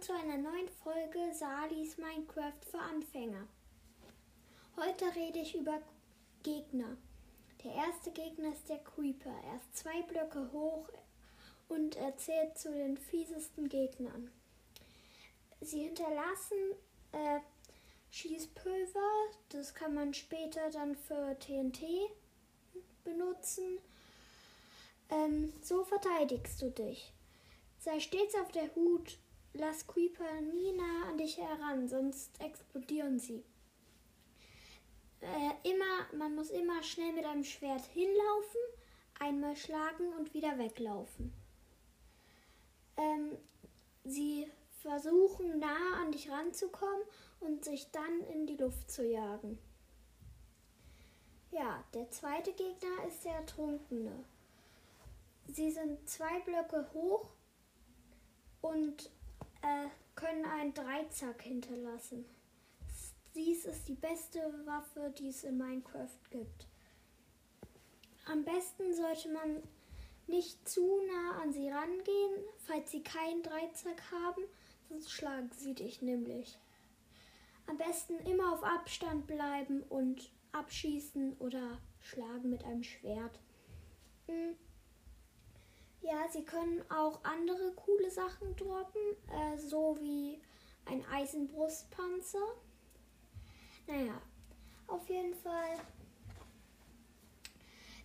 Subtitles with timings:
[0.00, 3.46] willkommen zu einer neuen Folge Salis Minecraft für Anfänger.
[4.76, 5.80] Heute rede ich über
[6.42, 6.96] Gegner.
[7.64, 9.32] Der erste Gegner ist der Creeper.
[9.44, 10.88] Er ist zwei Blöcke hoch
[11.68, 14.30] und er zählt zu den fiesesten Gegnern.
[15.60, 16.58] Sie hinterlassen
[17.12, 17.40] äh,
[18.10, 19.10] Schießpulver,
[19.50, 21.82] das kann man später dann für TNT
[23.04, 23.78] benutzen.
[25.10, 27.12] Ähm, so verteidigst du dich.
[27.78, 29.18] Sei stets auf der Hut,
[29.54, 33.44] lass Creeper nie nah an dich heran, sonst explodieren sie.
[35.20, 38.60] Äh, immer, man muss immer schnell mit einem Schwert hinlaufen,
[39.18, 41.32] einmal schlagen und wieder weglaufen.
[42.96, 43.36] Ähm,
[44.04, 44.46] sie
[44.80, 47.02] versuchen nah an dich ranzukommen
[47.40, 49.58] und sich dann in die Luft zu jagen.
[51.50, 54.24] Ja, der zweite Gegner ist der Ertrunkene.
[55.48, 57.28] Sie sind zwei Blöcke hoch
[58.60, 59.10] und
[59.62, 62.24] äh, können einen Dreizack hinterlassen.
[63.34, 66.66] Dies ist die beste Waffe, die es in Minecraft gibt.
[68.26, 69.62] Am besten sollte man
[70.26, 74.42] nicht zu nah an sie rangehen, falls sie keinen Dreizack haben,
[74.88, 76.58] sonst schlagen sie dich nämlich.
[77.66, 83.38] Am besten immer auf Abstand bleiben und abschießen oder schlagen mit einem Schwert.
[84.26, 84.56] Hm.
[86.02, 90.40] Ja, sie können auch andere coole Sachen droppen, äh, so wie
[90.86, 92.54] ein Eisenbrustpanzer.
[93.86, 94.20] Naja,
[94.86, 95.78] auf jeden Fall.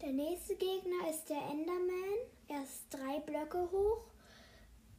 [0.00, 2.18] Der nächste Gegner ist der Enderman.
[2.48, 4.04] Er ist drei Blöcke hoch.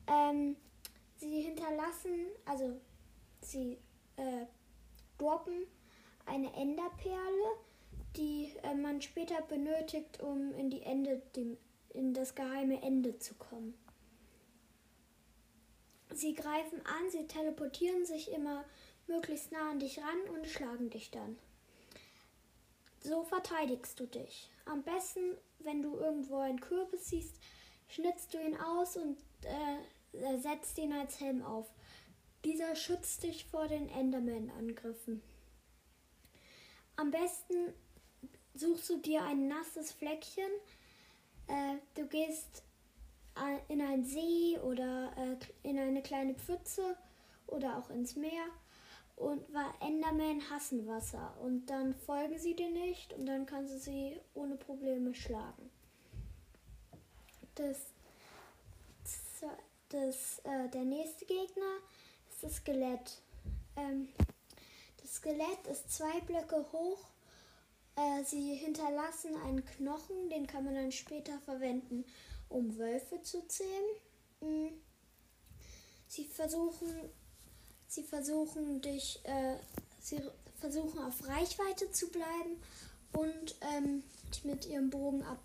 [0.08, 0.58] Ähm,
[1.18, 2.80] sie hinterlassen, also
[3.42, 3.78] sie
[4.18, 4.46] äh,
[5.18, 5.66] droppen
[6.26, 7.58] eine Enderperle,
[8.16, 11.22] die äh, man später benötigt, um in die Ende,
[11.94, 13.74] in das geheime Ende zu kommen.
[16.14, 18.66] Sie greifen an, sie teleportieren sich immer
[19.08, 21.38] möglichst nah an dich ran und schlagen dich dann.
[23.04, 24.52] So verteidigst du dich.
[24.66, 27.36] Am besten, wenn du irgendwo einen Kürbis siehst,
[27.88, 31.68] schnitzt du ihn aus und äh, setzt ihn als Helm auf.
[32.46, 35.22] Dieser schützt dich vor den Enderman-Angriffen.
[36.96, 37.74] Am besten
[38.54, 40.52] suchst du dir ein nasses Fleckchen,
[41.52, 42.64] äh, du gehst
[43.68, 46.98] in einen See oder äh, in eine kleine Pfütze
[47.48, 48.46] oder auch ins Meer
[49.16, 49.44] und
[49.80, 54.56] Endermen hassen Wasser und dann folgen sie dir nicht und dann kannst du sie ohne
[54.56, 55.70] Probleme schlagen.
[57.56, 57.78] Das,
[59.90, 61.78] das, äh, der nächste Gegner
[62.30, 63.22] ist das Skelett.
[63.76, 64.10] Ähm,
[65.02, 67.12] das Skelett ist zwei Blöcke hoch
[68.02, 72.06] äh, sie hinterlassen einen Knochen, den kann man dann später verwenden,
[72.50, 73.92] um Wölfe zu zähmen.
[74.42, 74.72] Mhm.
[76.08, 76.90] Sie versuchen,
[77.88, 79.56] sie versuchen dich, äh,
[80.02, 80.22] sie
[80.60, 82.62] versuchen auf Reichweite zu bleiben
[83.14, 84.04] und ähm,
[84.44, 85.40] mit ihrem Bogen ab,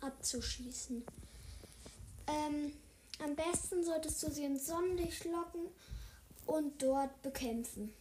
[0.00, 1.04] abzuschießen.
[2.26, 2.72] Ähm,
[3.22, 5.68] am besten solltest du sie ins Sonnenlicht locken
[6.46, 7.92] und dort bekämpfen.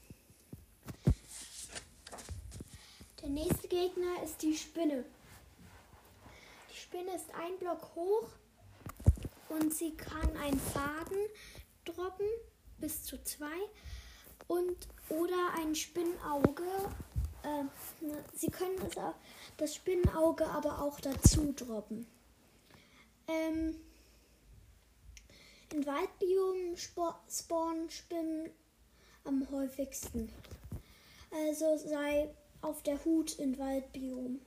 [3.22, 5.03] Der nächste Gegner ist die Spinne.
[6.72, 8.30] Die Spinne ist ein Block hoch
[9.50, 11.18] und sie kann einen Faden
[11.84, 12.28] droppen,
[12.78, 13.57] bis zu zwei,
[14.47, 16.63] und oder ein Spinnauge.
[17.44, 17.63] Äh,
[18.06, 19.13] ne, sie können das,
[19.57, 22.07] das Spinnauge aber auch dazu droppen.
[23.28, 23.75] Ähm,
[25.74, 28.50] in Waldbiomen spawnen Spinnen
[29.24, 30.31] am häufigsten.
[31.31, 34.39] Also sei auf der Hut in Waldbiom.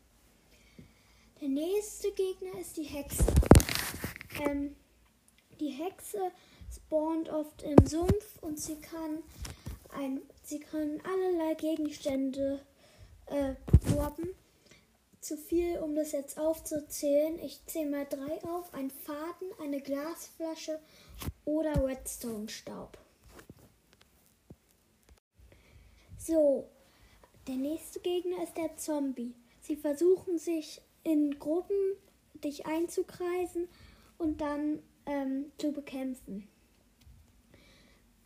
[1.41, 3.25] Der nächste Gegner ist die Hexe.
[4.41, 4.77] Ähm,
[5.61, 6.31] die Hexe
[6.75, 9.23] spawnt oft im Sumpf und sie kann
[9.91, 12.61] ein, sie kann allerlei Gegenstände
[13.27, 13.55] äh,
[13.91, 14.29] droppen.
[15.21, 17.39] Zu viel, um das jetzt aufzuzählen.
[17.39, 20.81] Ich zähle mal drei auf: ein Faden, eine Glasflasche
[21.45, 22.99] oder Redstone-Staub.
[26.19, 26.69] So,
[27.47, 29.35] der nächste Gegner ist der Zombie.
[29.61, 31.97] Sie versuchen sich in Gruppen
[32.35, 33.69] dich einzukreisen
[34.19, 36.49] und dann ähm, zu bekämpfen.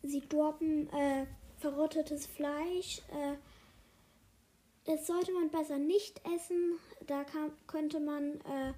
[0.03, 1.27] Sie droppen äh,
[1.59, 3.03] verrottetes Fleisch.
[3.09, 3.37] Äh,
[4.85, 6.79] das sollte man besser nicht essen.
[7.07, 8.73] Da kann, könnte man äh,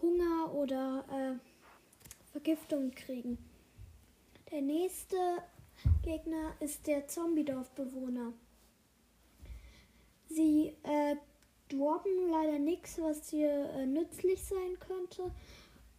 [0.00, 3.38] Hunger oder äh, Vergiftung kriegen.
[4.50, 5.16] Der nächste
[6.02, 8.32] Gegner ist der Zombie-Dorfbewohner.
[10.28, 11.16] Sie äh,
[11.68, 15.30] droppen leider nichts, was hier äh, nützlich sein könnte.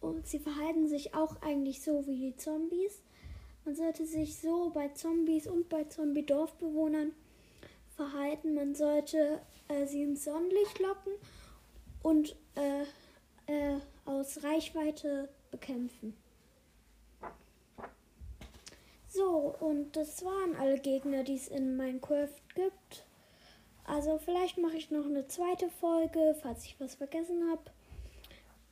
[0.00, 3.02] Und sie verhalten sich auch eigentlich so wie die Zombies.
[3.64, 7.12] Man sollte sich so bei Zombies und bei Zombie-Dorfbewohnern
[7.96, 8.54] verhalten.
[8.54, 11.12] Man sollte äh, sie ins Sonnenlicht locken
[12.02, 12.82] und äh,
[13.46, 16.14] äh, aus Reichweite bekämpfen.
[19.08, 23.06] So, und das waren alle Gegner, die es in Minecraft gibt.
[23.84, 27.62] Also vielleicht mache ich noch eine zweite Folge, falls ich was vergessen habe.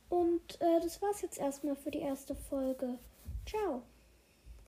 [0.09, 2.97] Und äh, das war's jetzt erstmal für die erste Folge.
[3.45, 3.83] Ciao.